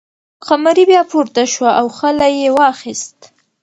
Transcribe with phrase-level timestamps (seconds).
[0.45, 3.17] قمري بیا پورته شوه او خلی یې واخیست.